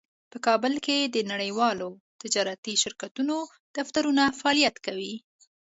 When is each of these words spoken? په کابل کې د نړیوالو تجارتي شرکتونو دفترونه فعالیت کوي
په 0.31 0.37
کابل 0.47 0.73
کې 0.85 0.97
د 1.15 1.17
نړیوالو 1.31 1.87
تجارتي 2.21 2.73
شرکتونو 2.83 3.35
دفترونه 3.77 4.23
فعالیت 4.39 4.75
کوي 4.85 5.15